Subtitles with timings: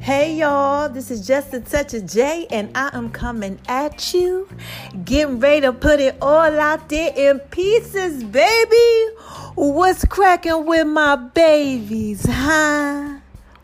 [0.00, 4.48] Hey y'all, this is just a touch of J, and I am coming at you,
[5.04, 9.14] getting ready to put it all out there in pieces, baby.
[9.54, 13.18] What's cracking with my babies, huh?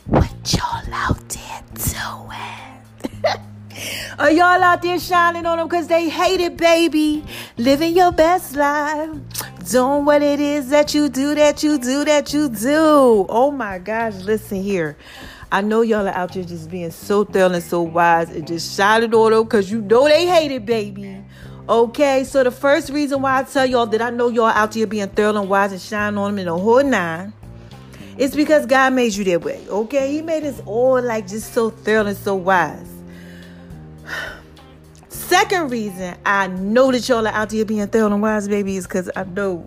[0.07, 3.25] What y'all out there doing?
[4.21, 7.25] Are y'all out there shining on them because they hate it, baby?
[7.57, 9.11] Living your best life.
[9.71, 13.27] Doing what it is that you do, that you do, that you do.
[13.29, 14.97] Oh my gosh, listen here.
[15.51, 18.77] I know y'all are out there just being so thorough and so wise and just
[18.77, 21.23] shining on them because you know they hate it, baby.
[21.69, 24.87] Okay, so the first reason why I tell y'all that I know y'all out there
[24.87, 27.33] being thorough and wise and shining on them in the whole nine
[28.19, 29.65] it's because God made you that way.
[29.69, 32.89] Okay, He made us all like just so thorough and so wise.
[35.33, 38.87] Second reason I know that y'all are out there being thorough and wise, baby, is
[38.87, 39.67] because I know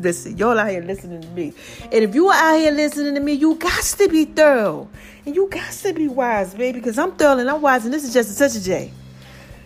[0.00, 1.52] listen, y'all out here listening to me.
[1.82, 4.88] And if you are out here listening to me, you got to be thorough.
[5.26, 8.04] And you got to be wise, baby, because I'm thorough and I'm wise, and this
[8.04, 8.90] is just a touch of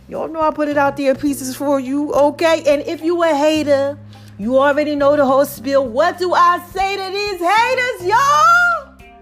[0.08, 2.64] Y'all know I put it out there pieces for you, okay?
[2.66, 3.96] And if you a hater,
[4.38, 5.86] you already know the whole spiel.
[5.86, 9.12] What do I say to these haters, y'all?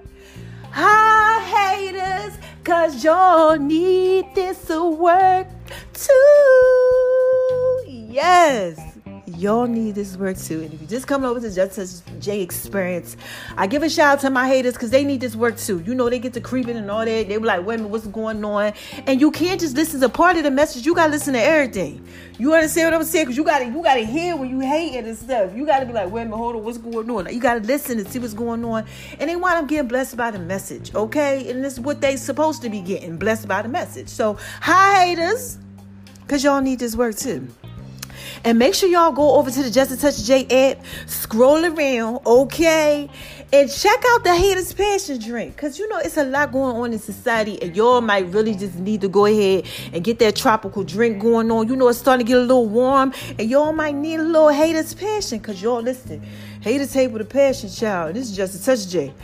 [0.70, 5.48] Hi, haters, cause y'all need this to work
[5.94, 7.84] too.
[7.88, 8.94] Yes.
[9.26, 10.62] Y'all need this work too.
[10.62, 13.16] And if you just come over to Justice J Experience,
[13.56, 15.80] I give a shout out to my haters because they need this work too.
[15.80, 17.28] You know, they get to creeping and all that.
[17.28, 18.74] They were like, wait a minute, what's going on?
[19.06, 20.86] And you can't just listen to part of the message.
[20.86, 22.06] You gotta listen to everything.
[22.38, 23.24] You understand what I'm saying?
[23.24, 25.54] Because you gotta you gotta hear when you hating and stuff.
[25.56, 27.32] You gotta be like, wait a minute, hold on, what's going on?
[27.32, 28.84] You gotta listen and see what's going on.
[29.18, 31.50] And they want them getting blessed by the message, okay?
[31.50, 34.08] And this is what they supposed to be getting, blessed by the message.
[34.08, 35.58] So hi haters,
[36.26, 37.48] because y'all need this work too.
[38.44, 42.20] And make sure y'all go over to the Just a Touch J app, scroll around,
[42.26, 43.08] okay?
[43.52, 45.56] And check out the Haters Passion drink.
[45.56, 48.78] Cause you know it's a lot going on in society, and y'all might really just
[48.78, 51.68] need to go ahead and get that tropical drink going on.
[51.68, 54.48] You know it's starting to get a little warm, and y'all might need a little
[54.48, 55.40] Haters Passion.
[55.40, 56.22] Cause y'all listen,
[56.60, 58.16] Haters hate with a passion, child.
[58.16, 59.14] This is just a touch J.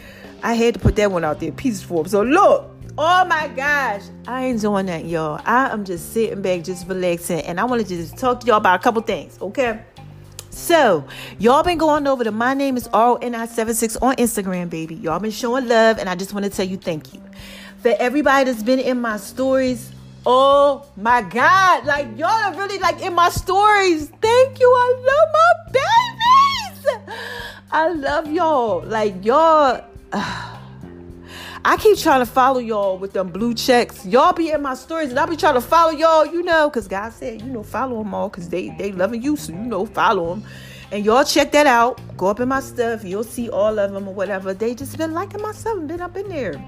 [0.42, 2.06] I had to put that one out there, pieces for.
[2.06, 2.79] So look.
[3.02, 5.40] Oh my gosh, I ain't doing that, y'all.
[5.46, 8.58] I am just sitting back, just relaxing, and I wanted to just talk to y'all
[8.58, 9.80] about a couple things, okay?
[10.50, 11.06] So,
[11.38, 14.96] y'all been going over to my name is RONI76 on Instagram, baby.
[14.96, 17.22] Y'all been showing love, and I just want to tell you thank you.
[17.78, 19.90] For everybody that's been in my stories,
[20.26, 24.10] oh my God, like y'all are really like in my stories.
[24.20, 24.68] Thank you.
[24.68, 27.16] I love my babies.
[27.72, 28.82] I love y'all.
[28.82, 29.86] Like y'all.
[30.12, 30.59] Uh,
[31.62, 34.06] I keep trying to follow y'all with them blue checks.
[34.06, 36.88] Y'all be in my stories, and I be trying to follow y'all, you know, because
[36.88, 39.84] God said, you know, follow them all, because they they loving you, so you know,
[39.84, 40.44] follow them.
[40.90, 42.00] And y'all check that out.
[42.16, 43.04] Go up in my stuff.
[43.04, 44.54] You'll see all of them or whatever.
[44.54, 46.60] They just been liking my stuff and been up in there.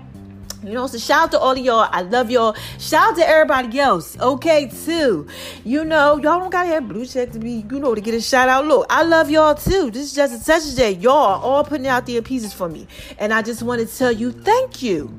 [0.63, 1.89] You know, so shout out to all of y'all.
[1.91, 2.55] I love y'all.
[2.79, 5.27] Shout out to everybody else, okay, too.
[5.65, 8.21] You know, y'all don't gotta have blue check to be, you know, to get a
[8.21, 8.67] shout out.
[8.67, 9.91] Look, I love y'all too.
[9.91, 10.93] This is just a touch day.
[10.93, 12.87] Y'all are all putting out their pieces for me.
[13.19, 15.13] And I just want to tell you thank you.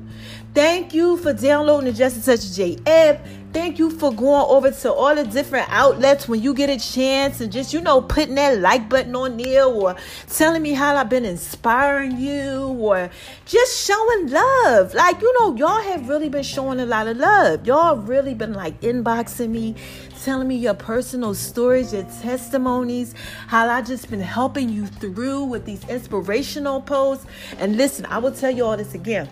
[0.54, 3.26] Thank you for downloading the Just a Touch J app.
[3.54, 7.40] Thank you for going over to all the different outlets when you get a chance
[7.40, 9.94] and just, you know, putting that like button on there or
[10.28, 13.10] telling me how I've been inspiring you or
[13.46, 14.92] just showing love.
[14.92, 17.64] Like, you know, y'all have really been showing a lot of love.
[17.64, 19.76] Y'all really been like inboxing me,
[20.24, 23.14] telling me your personal stories, your testimonies,
[23.46, 27.24] how I just been helping you through with these inspirational posts.
[27.58, 29.28] And listen, I will tell you all this again.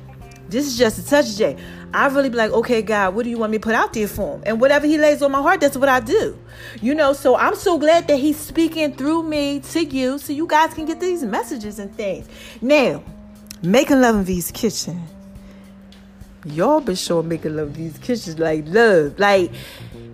[0.53, 1.57] This is just a touch J.
[1.95, 4.07] I really be like, okay, God, what do you want me to put out there
[4.07, 4.43] for him?
[4.45, 6.39] And whatever he lays on my heart, that's what I do.
[6.83, 10.47] You know, so I'm so glad that he's speaking through me to you so you
[10.47, 12.29] guys can get these messages and things.
[12.61, 13.03] Now,
[13.63, 15.03] making love in V's kitchen.
[16.45, 19.19] Y'all been showing making love in V's kitchen like love.
[19.19, 19.53] Like,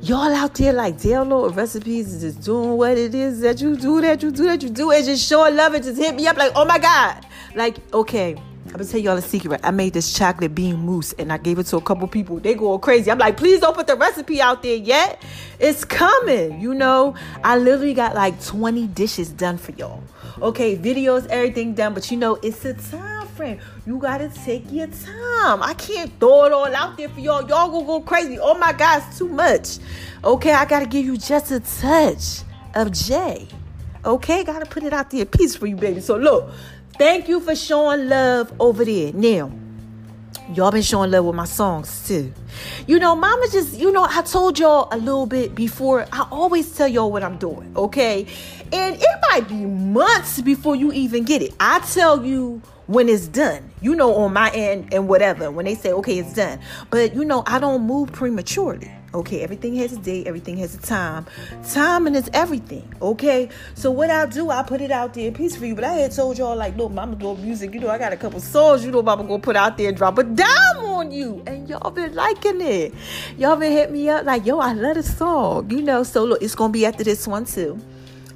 [0.03, 4.01] y'all out there like download recipes and just doing what it is that you do,
[4.03, 6.37] that you do, that you do, and just showing love and just hit me up
[6.37, 7.27] like, oh my God.
[7.57, 8.37] Like, okay
[8.69, 9.61] I'm gonna tell y'all a secret.
[9.65, 12.39] I made this chocolate bean mousse and I gave it to a couple people.
[12.39, 13.11] They go crazy.
[13.11, 15.23] I'm like, please don't put the recipe out there yet.
[15.59, 16.61] It's coming.
[16.61, 20.03] You know, I literally got like 20 dishes done for y'all.
[20.43, 23.59] Okay, videos, everything done, but you know, it's a time frame.
[23.87, 25.63] You gotta take your time.
[25.63, 27.49] I can't throw it all out there for y'all.
[27.49, 28.39] Y'all gonna go crazy.
[28.39, 29.79] Oh my God, it's too much.
[30.23, 32.43] Okay, I gotta give you just a touch
[32.75, 33.49] of J.
[34.05, 36.01] Okay, gotta put it out there, piece for you, baby.
[36.01, 36.51] So look,
[36.97, 39.13] Thank you for showing love over there.
[39.13, 39.53] Now,
[40.53, 42.33] y'all been showing love with my songs too.
[42.87, 46.07] You know, mama just, you know, I told y'all a little bit before.
[46.13, 48.27] I always tell y'all what I'm doing, okay?
[48.73, 51.55] And it might be months before you even get it.
[51.61, 55.75] I tell you when it's done, you know, on my end and whatever, when they
[55.75, 56.59] say, okay, it's done.
[56.91, 58.91] But, you know, I don't move prematurely.
[59.15, 61.25] Okay, everything has a date, everything has a time.
[61.71, 62.93] Timing is everything.
[63.01, 65.75] Okay, so what I'll do, I'll put it out there in peace for you.
[65.75, 67.73] But I had told y'all like, look, mama doing music.
[67.73, 68.85] You know, I got a couple songs.
[68.85, 71.91] You know, mama gonna put out there and drop a dime on you, and y'all
[71.91, 72.93] been liking it.
[73.39, 75.71] Y'all been hit me up like, yo, I love the song.
[75.71, 77.81] You know, so look, it's gonna be after this one too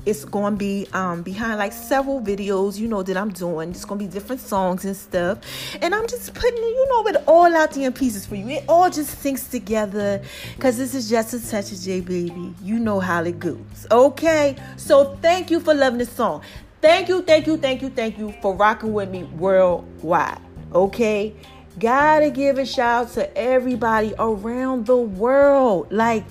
[0.04, 3.70] it's to be um, behind like several videos, you know, that I'm doing.
[3.70, 5.38] It's to be different songs and stuff.
[5.81, 8.49] And I'm just putting, you know, it all out there in pieces for you.
[8.49, 10.22] It all just syncs together
[10.56, 12.54] because this is just a touch of J Baby.
[12.62, 13.87] You know how it goes.
[13.90, 14.56] Okay?
[14.76, 16.43] So thank you for loving this song.
[16.81, 20.40] Thank you, thank you, thank you, thank you for rocking with me worldwide.
[20.75, 21.34] Okay?
[21.78, 25.90] Gotta give a shout out to everybody around the world.
[25.90, 26.25] Like,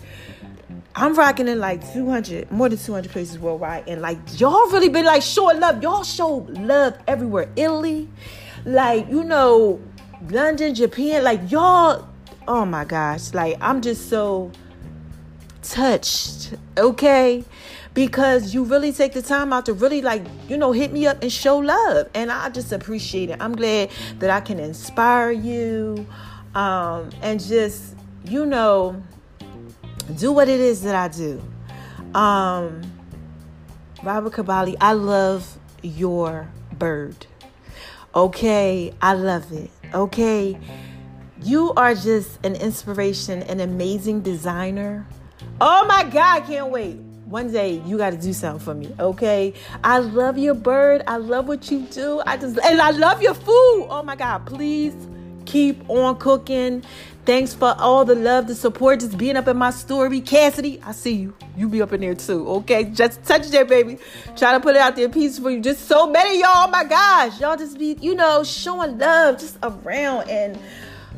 [0.95, 3.88] I'm rocking in like 200, more than 200 places worldwide.
[3.88, 5.81] And like, y'all really been like showing love.
[5.81, 7.49] Y'all show love everywhere.
[7.55, 8.09] Italy,
[8.65, 9.79] like, you know,
[10.29, 12.07] London, Japan, like, y'all,
[12.47, 13.33] oh my gosh.
[13.33, 14.51] Like, I'm just so
[15.63, 17.43] touched, okay?
[17.93, 21.21] Because you really take the time out to really, like, you know, hit me up
[21.21, 22.09] and show love.
[22.13, 23.38] And I just appreciate it.
[23.39, 23.89] I'm glad
[24.19, 26.05] that I can inspire you
[26.53, 27.95] um, and just,
[28.25, 29.01] you know,
[30.11, 31.41] do what it is that I do.
[32.13, 32.81] Um,
[34.03, 37.25] Robert Kabali, I love your bird.
[38.13, 39.69] Okay, I love it.
[39.93, 40.57] Okay,
[41.43, 45.05] you are just an inspiration, an amazing designer.
[45.59, 46.97] Oh my God, I can't wait.
[47.25, 49.53] One day you got to do something for me, okay?
[49.83, 51.01] I love your bird.
[51.07, 52.21] I love what you do.
[52.25, 53.87] I just and I love your food.
[53.89, 54.93] Oh my God, please
[55.45, 56.83] keep on cooking.
[57.23, 60.21] Thanks for all the love, the support, just being up in my story.
[60.21, 61.35] Cassidy, I see you.
[61.56, 62.85] You be up in there too, okay?
[62.85, 64.00] Just touch there, baby.
[64.35, 65.59] Try to put it out there piece for you.
[65.59, 66.65] Just so many y'all.
[66.68, 67.39] Oh my gosh.
[67.39, 70.29] Y'all just be, you know, showing love just around.
[70.29, 70.57] And,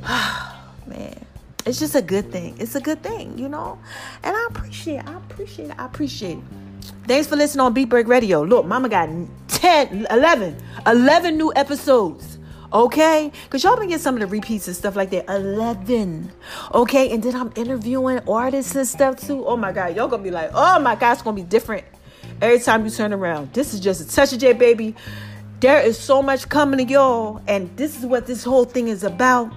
[0.04, 1.26] oh, man,
[1.66, 2.58] it's just a good thing.
[2.60, 3.80] It's a good thing, you know?
[4.24, 5.08] And I appreciate it.
[5.08, 5.80] I appreciate it.
[5.80, 6.44] I appreciate it.
[7.08, 8.44] Thanks for listening on Beat Break Radio.
[8.44, 9.10] Look, Mama got
[9.48, 12.40] 10, 11, 11 new episodes.
[12.74, 13.32] Okay?
[13.44, 15.30] Because y'all been getting some of the repeats and stuff like that.
[15.30, 16.32] 11.
[16.74, 17.12] Okay?
[17.12, 19.46] And then I'm interviewing artists and stuff too.
[19.46, 19.96] Oh my God.
[19.96, 21.86] Y'all gonna be like, oh my God, it's gonna be different
[22.42, 23.54] every time you turn around.
[23.54, 24.96] This is just a touch of J, baby.
[25.60, 27.42] There is so much coming to y'all.
[27.48, 29.54] And this is what this whole thing is about.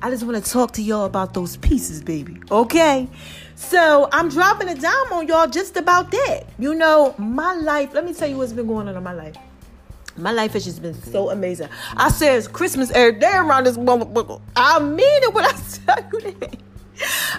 [0.00, 2.40] I just want to talk to y'all about those pieces, baby.
[2.50, 3.08] Okay?
[3.56, 6.44] So I'm dropping a dime on y'all just about that.
[6.58, 9.36] You know, my life, let me tell you what's been going on in my life.
[10.16, 11.68] My life has just been so amazing.
[11.96, 14.40] I say it's Christmas every day around this moment.
[14.56, 15.52] I mean it when I
[15.86, 16.56] tell you that.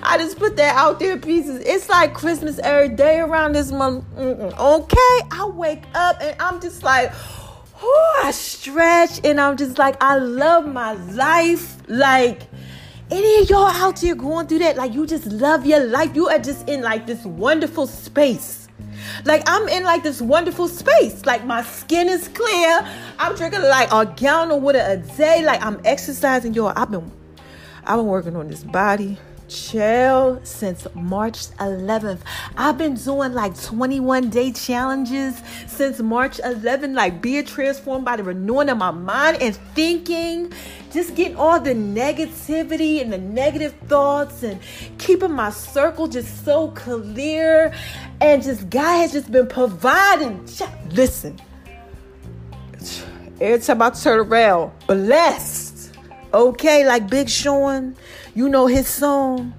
[0.01, 1.62] I just put that out there pieces.
[1.65, 4.06] It's like Christmas every day around this month.
[4.18, 7.12] Okay, I wake up and I'm just like,
[7.81, 11.77] oh, I stretch and I'm just like, I love my life.
[11.88, 12.44] Like,
[13.12, 16.15] any of y'all out there going through that, like you just love your life.
[16.15, 18.68] You are just in like this wonderful space
[19.25, 21.25] like I'm in like this wonderful space.
[21.25, 22.88] Like my skin is clear.
[23.19, 25.44] I'm drinking like a gallon of water a day.
[25.44, 26.53] Like I'm exercising.
[26.53, 27.12] Yo, I've been
[27.86, 29.18] I've been working on this body
[29.51, 32.21] chill since March 11th.
[32.57, 38.24] I've been doing like 21 day challenges since March 11th, like being transformed by the
[38.24, 40.54] renewing of my mind and thinking,
[40.92, 44.59] just getting all the negativity and the negative thoughts and
[44.97, 47.73] keeping my circle just so clear.
[48.21, 50.47] And just God has just been providing.
[50.92, 51.40] Listen,
[53.40, 55.60] every time I turn around, blessed.
[56.33, 57.95] Okay, like Big Sean
[58.33, 59.54] you know his song.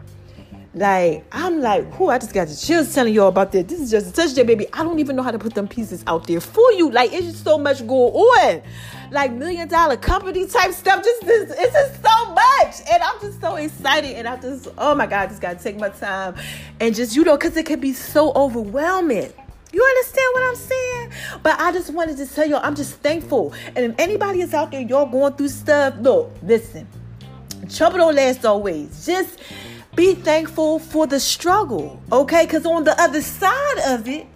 [0.75, 3.69] Like I'm like, who I just got the chills telling y'all about that.
[3.69, 4.67] This is just a touch there, baby.
[4.73, 6.91] I don't even know how to put them pieces out there for you.
[6.91, 8.63] Like it's just so much going on.
[9.11, 11.05] Like million dollar company type stuff.
[11.05, 12.81] Just this, it's just so much.
[12.91, 14.17] And I'm just so excited.
[14.17, 16.35] And I just, oh my God, I just gotta take my time
[16.81, 19.31] and just, you know, because it can be so overwhelming.
[19.73, 21.13] You understand what I'm saying?
[21.43, 23.55] But I just wanted to tell y'all, I'm just thankful.
[23.75, 26.87] And if anybody is out there, y'all going through stuff, look, listen.
[27.71, 29.07] Trouble don't last always.
[29.07, 29.39] Just
[29.95, 32.45] be thankful for the struggle, okay?
[32.45, 34.27] Because on the other side of it,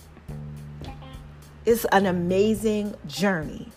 [1.67, 3.69] it's an amazing journey.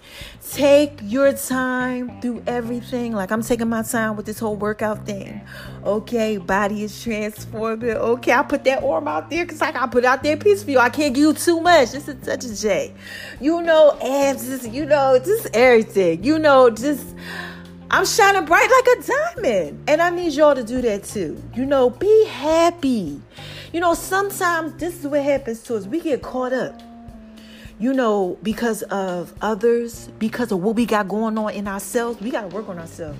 [0.51, 3.13] Take your time through everything.
[3.13, 5.41] Like I'm taking my time with this whole workout thing.
[5.83, 7.89] Okay, body is transforming.
[7.89, 10.71] Okay, I put that arm out there because I got put out there piece for
[10.71, 10.79] you.
[10.79, 11.91] I can't give you too much.
[11.91, 12.93] This is such a J.
[13.41, 16.23] You know, abs, you know, just everything.
[16.23, 17.05] You know, just
[17.91, 19.83] I'm shining bright like a diamond.
[19.87, 21.41] And I need y'all to do that too.
[21.55, 23.19] You know, be happy.
[23.73, 25.85] You know, sometimes this is what happens to us.
[25.85, 26.81] We get caught up,
[27.79, 32.19] you know, because of others, because of what we got going on in ourselves.
[32.21, 33.17] We got to work on ourselves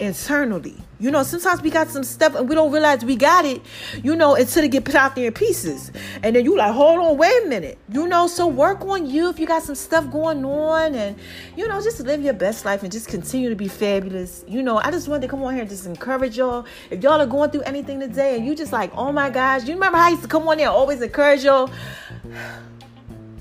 [0.00, 0.76] internally.
[1.00, 3.62] You know, sometimes we got some stuff and we don't realize we got it,
[4.02, 5.92] you know, until it get put out there in pieces.
[6.22, 7.78] And then you like, hold on, wait a minute.
[7.92, 11.16] You know, so work on you if you got some stuff going on and,
[11.56, 14.44] you know, just live your best life and just continue to be fabulous.
[14.48, 16.64] You know, I just wanted to come on here and just encourage y'all.
[16.90, 19.74] If y'all are going through anything today and you just like, oh my gosh, you
[19.74, 21.70] remember how I used to come on there and always encourage y'all?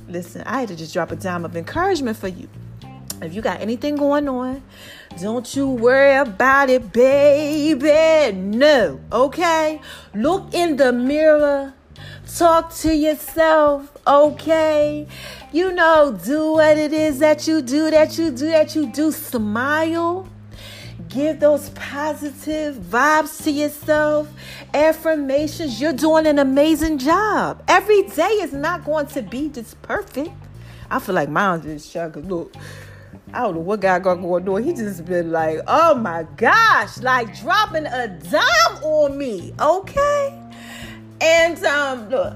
[0.08, 2.48] Listen, I had to just drop a dime of encouragement for you.
[3.22, 4.64] If you got anything going on,
[5.20, 8.38] don't you worry about it, baby.
[8.38, 9.82] No, okay?
[10.14, 11.74] Look in the mirror.
[12.38, 15.08] Talk to yourself, okay?
[15.52, 19.12] You know, do what it is that you do, that you do, that you do.
[19.12, 20.30] Smile.
[21.10, 24.30] Give those positive vibes to yourself.
[24.74, 25.80] Affirmations.
[25.80, 27.64] You're doing an amazing job.
[27.68, 30.32] Every day is not going to be just perfect.
[30.90, 32.16] I feel like mine's just shut.
[32.16, 32.54] Look,
[33.34, 34.64] I don't know what guy got going on.
[34.64, 40.42] He just been like, oh my gosh, like dropping a dime on me, okay?
[41.20, 42.34] And um, look,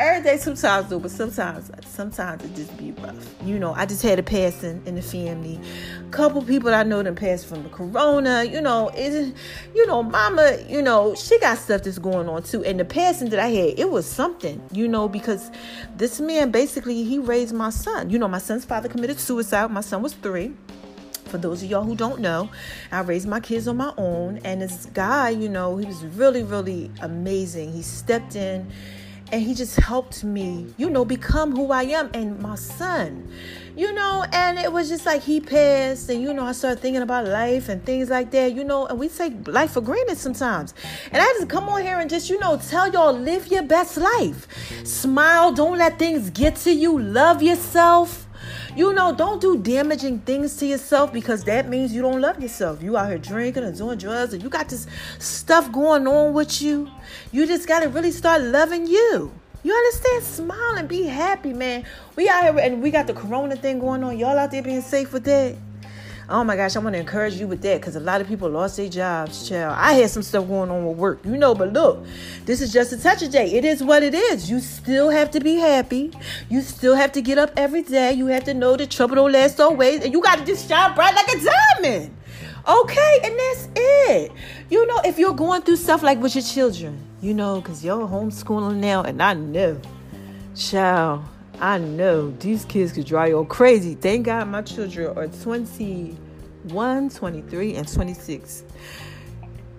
[0.00, 3.34] every day sometimes though, but sometimes sometimes it just be rough.
[3.44, 5.60] You know, I just had a passing in the family.
[6.06, 8.44] A couple people I know them passed from the corona.
[8.44, 9.34] You know, it
[9.74, 12.64] you know, mama, you know, she got stuff that's going on too.
[12.64, 15.50] And the passing that I had, it was something, you know, because
[15.96, 18.10] this man basically he raised my son.
[18.10, 19.70] You know, my son's father committed suicide.
[19.70, 20.54] My son was three
[21.26, 22.50] for those of y'all who don't know,
[22.90, 24.40] I raised my kids on my own.
[24.44, 27.72] And this guy, you know, he was really, really amazing.
[27.72, 28.68] He stepped in
[29.32, 33.30] and he just helped me, you know, become who I am and my son,
[33.76, 34.24] you know.
[34.32, 37.68] And it was just like he passed, and you know, I started thinking about life
[37.68, 38.86] and things like that, you know.
[38.86, 40.74] And we take life for granted sometimes.
[41.12, 43.96] And I just come on here and just, you know, tell y'all live your best
[43.96, 44.46] life,
[44.84, 48.26] smile, don't let things get to you, love yourself.
[48.80, 52.82] You know, don't do damaging things to yourself because that means you don't love yourself.
[52.82, 54.86] You out here drinking and doing drugs and you got this
[55.18, 56.90] stuff going on with you.
[57.30, 59.30] You just got to really start loving you.
[59.62, 60.24] You understand?
[60.24, 61.84] Smile and be happy, man.
[62.16, 64.16] We out here and we got the corona thing going on.
[64.16, 65.56] Y'all out there being safe with that?
[66.32, 68.48] Oh my gosh, I want to encourage you with that because a lot of people
[68.48, 69.74] lost their jobs, child.
[69.76, 72.06] I had some stuff going on with work, you know, but look,
[72.44, 73.50] this is just a touch of day.
[73.50, 74.48] It is what it is.
[74.48, 76.12] You still have to be happy.
[76.48, 78.12] You still have to get up every day.
[78.12, 80.94] You have to know that trouble don't last always, and you got to just shine
[80.94, 81.50] bright like a
[81.82, 82.16] diamond.
[82.68, 84.30] Okay, and that's it.
[84.70, 88.06] You know, if you're going through stuff like with your children, you know, because you're
[88.06, 89.80] homeschooling now, and I know,
[90.54, 91.24] child
[91.60, 93.94] I know these kids could drive you crazy.
[93.94, 98.62] Thank God my children are 21, 23, and 26.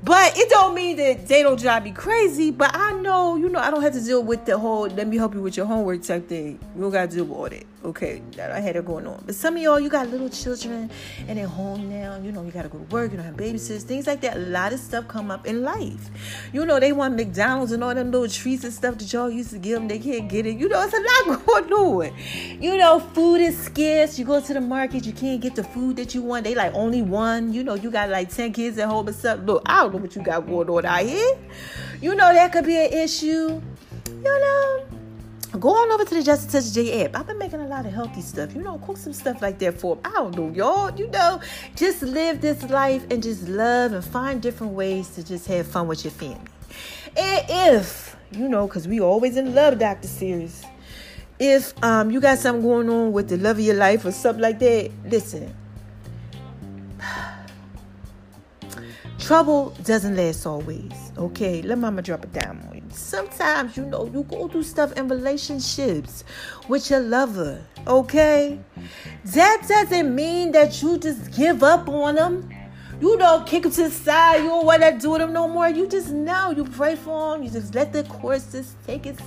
[0.04, 2.52] But it don't mean that they don't drive me crazy.
[2.52, 5.18] But I know, you know, I don't have to deal with the whole let me
[5.18, 6.60] help you with your homework type thing.
[6.76, 7.66] We don't gotta deal with all that.
[7.84, 9.24] Okay, that I had it going on.
[9.26, 10.92] But some of y'all, you got little children
[11.28, 12.20] and they're home now.
[12.22, 14.38] You know, you gotta go to work, you don't have babysitters, things like that.
[14.38, 16.12] A lot of stuff come up in life.
[16.54, 19.50] You know, they want McDonald's and all them little treats and stuff that y'all used
[19.50, 19.88] to give them.
[19.88, 20.58] They can't get it.
[20.58, 22.14] You know, it's a lot going on.
[22.62, 24.20] You know, food is scarce.
[24.20, 26.44] You go to the market, you can't get the food that you want.
[26.44, 27.52] They like only one.
[27.52, 29.40] You know, you got like 10 kids at home and stuff.
[29.44, 31.36] Look, I don't know what you got going on out here.
[32.00, 33.60] You know, that could be an issue.
[34.08, 34.86] You know,
[35.60, 37.16] go on over to the Just Touch J app.
[37.16, 38.56] I've been making a lot of healthy stuff.
[38.56, 40.00] You know, cook some stuff like that for.
[40.06, 40.96] I don't know, y'all.
[40.98, 41.42] You know,
[41.76, 45.88] just live this life and just love and find different ways to just have fun
[45.88, 46.40] with your family.
[47.18, 50.08] And if, you know, because we always in love Dr.
[50.08, 50.64] Series.
[51.40, 54.42] If um you got something going on with the love of your life or something
[54.42, 55.56] like that, listen,
[59.32, 60.92] Trouble doesn't last always.
[61.18, 62.84] Okay, let mama drop it down on you.
[62.90, 66.26] Sometimes, you know, you go through stuff in relationships
[66.68, 67.64] with your lover.
[67.88, 68.60] Okay,
[69.24, 72.50] that doesn't mean that you just give up on them.
[73.00, 74.44] You don't kick them to the side.
[74.44, 75.70] You don't want to do with them no more.
[75.70, 76.52] You just know.
[76.52, 77.44] You pray for them.
[77.44, 79.22] You just let the course just take its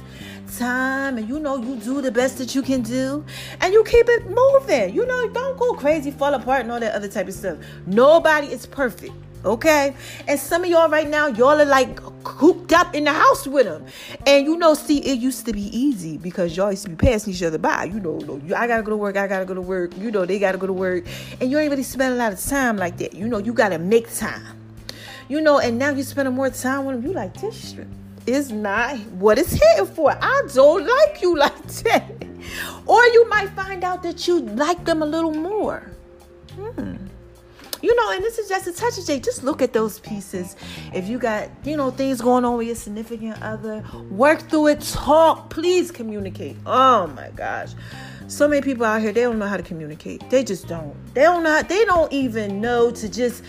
[0.58, 1.16] time.
[1.16, 3.24] And you know, you do the best that you can do.
[3.62, 4.94] And you keep it moving.
[4.94, 7.56] You know, don't go crazy, fall apart, and all that other type of stuff.
[7.86, 9.94] Nobody is perfect okay?
[10.26, 13.66] And some of y'all right now, y'all are like cooped up in the house with
[13.66, 13.84] them.
[14.26, 17.32] And you know, see, it used to be easy because y'all used to be passing
[17.32, 17.84] each other by.
[17.84, 19.96] You know, I gotta go to work, I gotta go to work.
[19.98, 21.04] You know, they gotta go to work.
[21.40, 23.14] And you ain't really spend a lot of time like that.
[23.14, 24.60] You know, you gotta make time.
[25.28, 27.06] You know, and now you're spending more time with them.
[27.06, 27.76] You like, this
[28.26, 30.12] is not what it's here for.
[30.20, 32.10] I don't like you like that.
[32.86, 35.90] Or you might find out that you like them a little more.
[36.54, 36.96] Hmm.
[37.84, 39.20] You know, and this is just a touch of J.
[39.20, 40.56] Just look at those pieces.
[40.94, 44.80] If you got, you know, things going on with your significant other, work through it,
[44.80, 46.56] talk, please communicate.
[46.64, 47.72] Oh my gosh.
[48.26, 50.30] So many people out here, they don't know how to communicate.
[50.30, 50.94] They just don't.
[51.12, 53.44] They don't know, they don't even know to just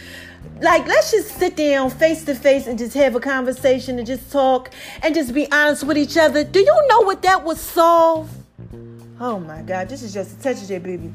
[0.61, 4.31] like let's just sit down face to face and just have a conversation and just
[4.31, 4.69] talk
[5.01, 6.43] and just be honest with each other.
[6.43, 8.29] Do you know what that would solve?
[9.17, 11.13] Oh my God, this is just a touch of J, baby.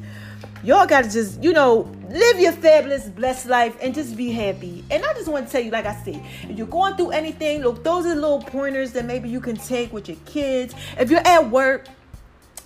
[0.62, 4.84] Y'all gotta just, you know, live your fabulous, blessed life and just be happy.
[4.90, 7.62] And I just want to tell you, like I said, if you're going through anything,
[7.62, 10.74] look, those are little pointers that maybe you can take with your kids.
[10.98, 11.86] If you're at work,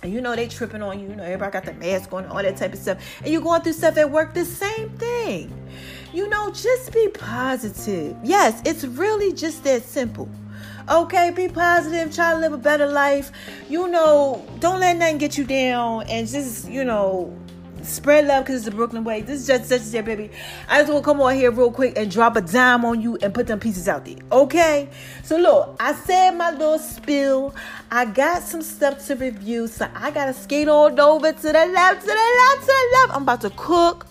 [0.03, 2.41] and you know they tripping on you, you know, everybody got the mask on, all
[2.43, 5.51] that type of stuff, and you're going through stuff at work, the same thing.
[6.13, 8.15] You know, just be positive.
[8.23, 10.29] Yes, it's really just that simple.
[10.87, 13.31] Okay, be positive, try to live a better life.
[13.67, 17.35] You know, don't let nothing get you down and just, you know,
[17.85, 19.21] Spread love because it's the Brooklyn way.
[19.21, 20.31] This is just such a baby.
[20.67, 23.17] I just want to come on here real quick and drop a dime on you
[23.17, 24.17] and put them pieces out there.
[24.31, 24.89] Okay?
[25.23, 27.53] So look, I said my little spill.
[27.91, 29.67] I got some stuff to review.
[29.67, 33.15] So I gotta skate on over to the left, to the left, to the left.
[33.15, 34.07] I'm about to cook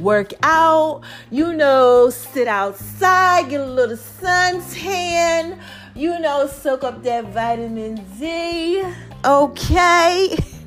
[0.00, 5.58] work out, you know, sit outside, get a little suntan,
[5.94, 8.82] you know, soak up that vitamin D.
[9.24, 10.36] Okay.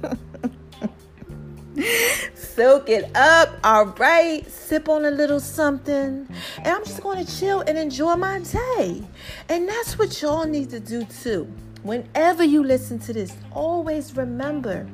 [2.33, 3.57] Soak it up.
[3.63, 4.49] All right.
[4.49, 6.27] Sip on a little something.
[6.57, 9.03] And I'm just going to chill and enjoy my day.
[9.49, 11.51] And that's what y'all need to do too.
[11.83, 14.87] Whenever you listen to this, always remember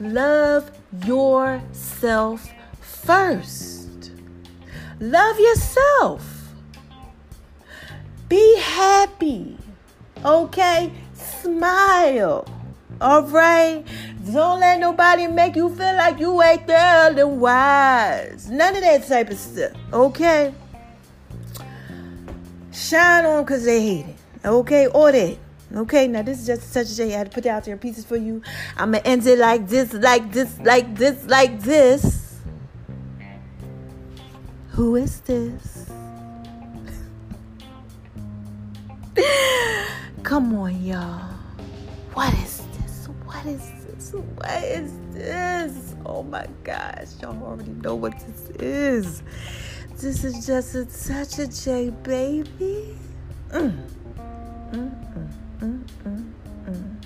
[0.00, 0.70] love
[1.06, 4.10] yourself first.
[5.00, 6.54] Love yourself.
[8.28, 9.56] Be happy.
[10.24, 10.92] Okay?
[11.14, 12.46] Smile.
[13.00, 13.84] All right?
[14.30, 18.48] Don't let nobody make you feel like you ain't there and wise.
[18.48, 19.72] None of that type of stuff.
[19.92, 20.54] Okay?
[22.72, 24.16] Shine on because they hate it.
[24.46, 24.86] Okay?
[24.86, 25.38] Or that.
[25.74, 27.14] Okay, now this is just such a J.
[27.14, 28.42] I had to put out there pieces for you.
[28.76, 32.38] I'm gonna end it like this, like this, like this, like this.
[34.72, 35.90] Who is this?
[40.22, 41.34] Come on, y'all.
[42.12, 43.08] What is this?
[43.24, 43.81] What is
[44.12, 45.94] what is this?
[46.04, 49.22] Oh my gosh, y'all already know what this is.
[49.98, 52.98] This is just a, such a J baby.
[53.48, 53.78] Mm.
[54.72, 54.90] Mm,
[55.60, 56.24] mm, mm,
[56.64, 56.96] mm,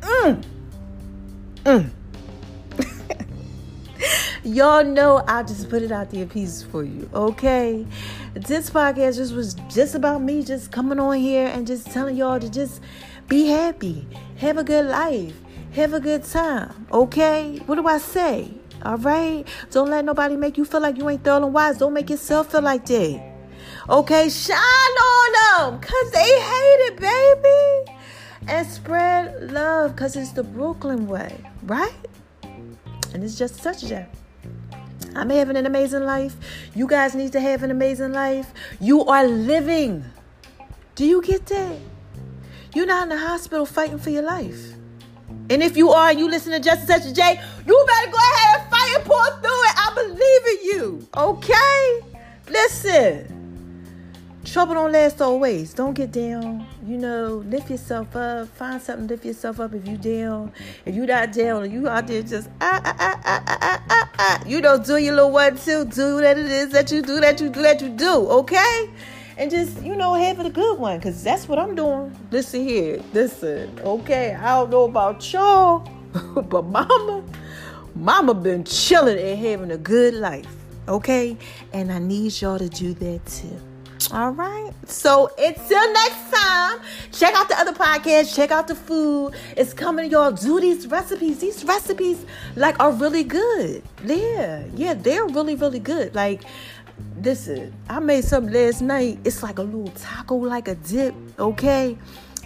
[0.00, 0.44] mm.
[1.64, 1.90] Mm.
[4.44, 7.86] Y'all know I just put it out there pieces for you, okay?
[8.34, 12.38] This podcast just was just about me just coming on here and just telling y'all
[12.38, 12.80] to just
[13.26, 15.34] be happy, have a good life
[15.78, 17.58] have a good time, okay?
[17.66, 18.50] What do I say?
[18.84, 19.44] All right?
[19.70, 21.78] Don't let nobody make you feel like you ain't thorough and wise.
[21.78, 23.22] Don't make yourself feel like that.
[23.88, 24.28] Okay?
[24.28, 27.98] Shine on them because they hate it, baby.
[28.48, 31.94] And spread love because it's the Brooklyn way, right?
[33.14, 34.08] And it's just such a
[35.14, 36.36] I'm having an amazing life.
[36.74, 38.52] You guys need to have an amazing life.
[38.80, 40.04] You are living.
[40.96, 41.78] Do you get that?
[42.74, 44.77] You're not in the hospital fighting for your life.
[45.50, 48.60] And if you are and you listen to Justice Such J, you better go ahead
[48.60, 49.74] and fight and pull through it.
[49.76, 51.08] I believe in you.
[51.16, 52.00] Okay?
[52.50, 53.34] Listen.
[54.44, 55.74] Trouble don't last always.
[55.74, 56.66] Don't get down.
[56.86, 58.48] You know, lift yourself up.
[58.48, 60.52] Find something to lift yourself up if you down.
[60.86, 64.10] If you not down, you out there just ah ah ah ah ah ah ah.
[64.18, 64.42] ah.
[64.46, 65.84] You know, do your little one two.
[65.84, 68.28] Do that it is that you do that you do that you do.
[68.28, 68.90] Okay?
[69.38, 72.60] And just you know have it a good one because that's what i'm doing listen
[72.60, 75.88] here listen okay i don't know about y'all
[76.42, 77.24] but mama
[77.94, 80.46] mama been chilling and having a good life
[80.88, 81.36] okay
[81.72, 83.58] and i need y'all to do that too
[84.12, 84.72] all right.
[84.86, 86.80] So until next time,
[87.12, 88.34] check out the other podcast.
[88.34, 89.34] Check out the food.
[89.56, 90.30] It's coming, y'all.
[90.30, 91.40] Do these recipes.
[91.40, 92.24] These recipes,
[92.56, 93.82] like, are really good.
[94.04, 96.14] Yeah, yeah, they're really, really good.
[96.14, 96.42] Like,
[97.22, 99.18] listen, I made something last night.
[99.24, 101.96] It's like a little taco, like a dip, okay?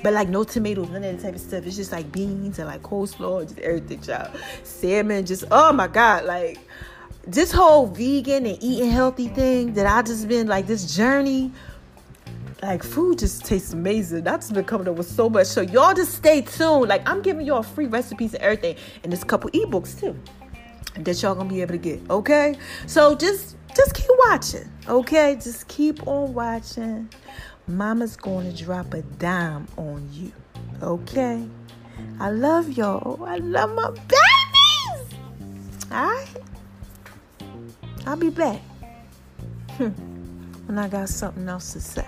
[0.03, 1.65] But like no tomatoes, none of that type of stuff.
[1.65, 4.37] It's just like beans and like coleslaw, just everything, child.
[4.65, 6.59] Salmon, just oh my god, like
[7.25, 11.53] this whole vegan and eating healthy thing that I just been like this journey.
[12.63, 14.25] Like food just tastes amazing.
[14.25, 15.49] Just been coming up with so much.
[15.49, 16.89] So y'all just stay tuned.
[16.89, 20.17] Like I'm giving y'all free recipes and everything, and there's a couple ebooks too
[20.95, 22.01] that y'all gonna be able to get.
[22.11, 22.57] Okay,
[22.87, 25.35] so just just keep watching, okay?
[25.35, 27.09] Just keep on watching.
[27.67, 30.33] Mama's going to drop a dime on you,
[30.83, 31.47] okay?
[32.19, 33.25] I love y'all.
[33.25, 35.19] I love my babies.
[35.91, 36.27] All right?
[38.07, 38.61] I'll be back.
[39.73, 39.89] Hmm.
[40.67, 42.07] when I got something else to say.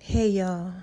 [0.00, 0.72] Hey y'all,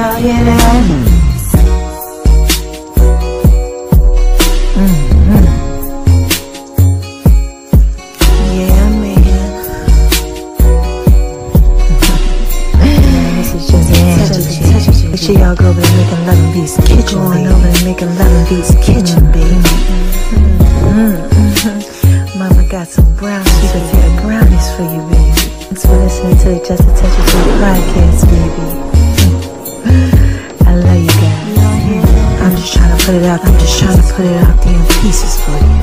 [0.00, 1.20] Hear that?
[4.74, 5.44] Mm-hmm.
[8.56, 9.20] Yeah, man.
[14.00, 17.18] a Make sure y'all go over to Making Love and Kitchen.
[17.18, 18.48] Going over to Making Love and
[18.82, 19.60] Kitchen, baby.
[20.96, 22.38] Mm-hmm.
[22.38, 25.30] Mama got some brownies, sweet potato brownies for you, baby.
[25.68, 28.89] Thanks for listening to the Just a Touch of J podcast, baby.
[33.10, 33.42] Just it out.
[33.44, 35.82] I'm just trying to put it out there in pieces for you.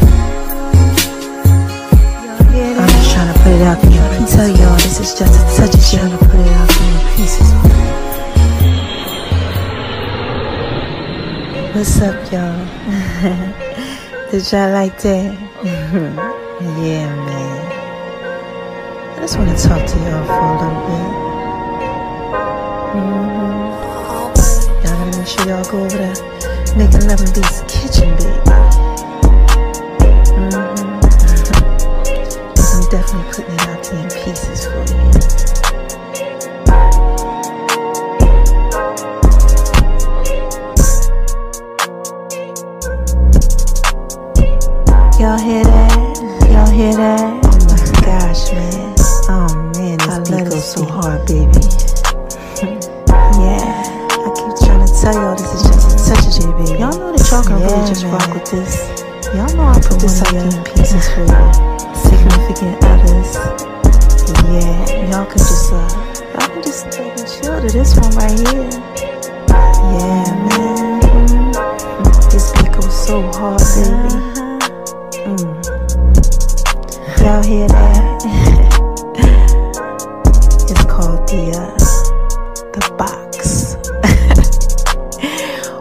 [2.80, 4.00] I'm just trying to put it out there.
[4.00, 6.94] I tell y'all this is just a touch of trying to put it out in
[7.18, 7.84] pieces for you.
[11.76, 12.64] What's up, y'all?
[14.32, 15.36] Did y'all like that?
[16.80, 17.60] yeah, man.
[19.18, 21.12] I just want to talk to y'all for a little bit.
[22.96, 23.68] Mm-hmm.
[24.86, 26.16] Y'all gotta make sure y'all go over there,
[26.78, 28.28] Love and V's Kitchen, baby.
[30.38, 31.02] Mm-hmm.
[32.60, 33.27] I'm definitely
[73.98, 74.16] baby.
[75.26, 75.54] Mm.
[77.22, 78.24] Y'all hear that?
[80.70, 81.78] it's called the uh,
[82.74, 83.76] the box.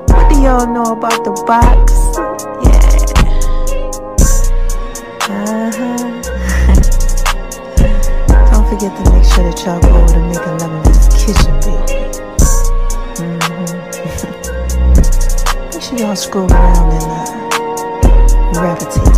[0.12, 1.92] what do y'all know about the box?
[2.64, 2.86] Yeah.
[5.28, 6.06] Uh-huh.
[8.50, 11.54] Don't forget to make sure that y'all go over to Making Love in This Kitchen,
[11.60, 11.96] baby.
[13.16, 13.76] Mm-hmm.
[15.70, 17.35] make sure y'all scroll around and uh,
[18.66, 19.15] grab